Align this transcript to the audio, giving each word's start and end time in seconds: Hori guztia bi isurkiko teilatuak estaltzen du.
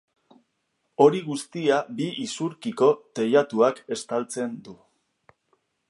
Hori 1.03 1.19
guztia 1.25 1.77
bi 1.99 2.07
isurkiko 2.25 2.89
teilatuak 3.21 3.83
estaltzen 3.99 4.61
du. 4.69 4.79